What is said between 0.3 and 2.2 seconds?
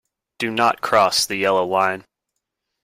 Do not cross the yellow line.